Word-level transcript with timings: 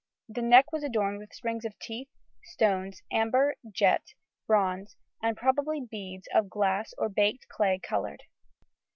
The 0.27 0.41
neck 0.41 0.71
was 0.71 0.81
adorned 0.83 1.19
with 1.19 1.31
strings 1.31 1.63
of 1.63 1.77
teeth, 1.77 2.09
stones, 2.43 3.03
amber, 3.11 3.53
jet, 3.71 4.15
bronze, 4.47 4.95
and 5.21 5.37
probably 5.37 5.79
beads 5.79 6.27
of 6.33 6.49
glass 6.49 6.95
or 6.97 7.07
baked 7.07 7.47
clay 7.49 7.77
coloured. 7.77 8.23